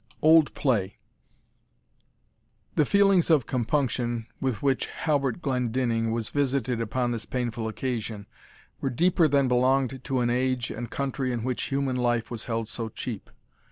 OLD 0.23 0.51
PLAY. 0.55 0.97
The 2.73 2.87
feelings 2.87 3.29
of 3.29 3.45
compunction 3.45 4.25
with 4.39 4.63
which 4.63 4.87
Halbert 4.87 5.43
Glendinning 5.43 6.09
was 6.09 6.29
visited 6.29 6.81
upon 6.81 7.11
this 7.11 7.27
painful 7.27 7.67
occasion, 7.67 8.25
were 8.79 8.89
deeper 8.89 9.27
than 9.27 9.47
belonged 9.47 10.03
to 10.05 10.21
an 10.21 10.31
age 10.31 10.71
and 10.71 10.89
country 10.89 11.31
in 11.31 11.43
which 11.43 11.65
human 11.69 11.97
life 11.97 12.31
was 12.31 12.45
held 12.45 12.67
so 12.67 12.89
cheap. 12.89 13.29